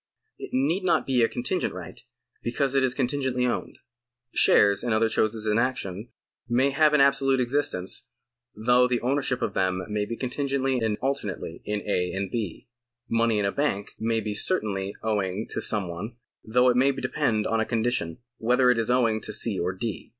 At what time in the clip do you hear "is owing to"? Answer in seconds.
18.79-19.31